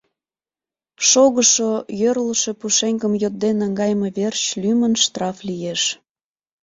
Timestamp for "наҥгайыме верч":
3.59-4.41